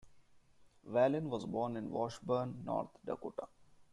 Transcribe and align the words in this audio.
Wallin 0.83 1.29
was 1.29 1.45
born 1.45 1.77
in 1.77 1.91
Washburn, 1.91 2.63
North 2.65 2.89
Dakota. 3.05 3.45